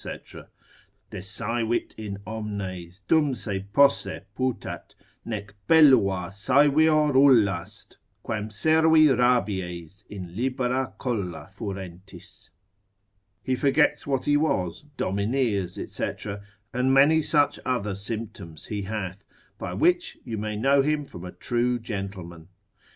———desaevit 1.11 1.93
in 1.95 2.17
omnes 2.25 3.01
Dum 3.07 3.35
se 3.35 3.59
posse 3.71 4.21
putat, 4.35 4.95
nec 5.25 5.53
bellua 5.69 6.31
saevior 6.33 7.13
ulla 7.15 7.61
est, 7.61 7.99
Quam 8.23 8.49
servi 8.49 9.07
rabies 9.09 10.03
in 10.09 10.35
libera 10.35 10.95
colla 10.97 11.51
furentis; 11.55 12.49
he 13.43 13.53
forgets 13.53 14.07
what 14.07 14.25
he 14.25 14.35
was, 14.35 14.85
domineers, 14.97 15.77
&c., 15.93 16.09
and 16.73 16.91
many 16.91 17.21
such 17.21 17.59
other 17.63 17.93
symptoms 17.93 18.65
he 18.65 18.81
hath, 18.81 19.23
by 19.59 19.71
which 19.71 20.17
you 20.25 20.35
may 20.39 20.55
know 20.55 20.81
him 20.81 21.05
from 21.05 21.23
a 21.23 21.31
true 21.31 21.77
gentleman. 21.77 22.47